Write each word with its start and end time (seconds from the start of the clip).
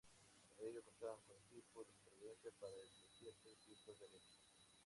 Para 0.49 0.65
ello 0.67 0.81
contaban 0.83 1.21
con 1.27 1.37
equipo 1.45 1.83
de 1.83 1.93
supervivencia 1.93 2.49
para 2.59 2.73
el 2.73 2.89
desierto 3.03 3.47
y 3.51 3.55
filtros 3.57 3.99
de 3.99 4.05
arena. 4.07 4.25